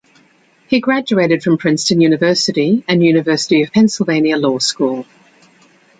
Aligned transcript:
He 0.67 0.79
graduated 0.79 1.43
from 1.43 1.59
Princeton 1.59 2.01
University 2.01 2.83
and 2.87 3.03
University 3.03 3.61
of 3.61 3.71
Pennsylvania 3.71 4.35
Law 4.37 4.57
School. 4.57 5.05